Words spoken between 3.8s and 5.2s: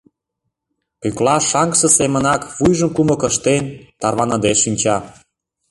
тарваныде шинча.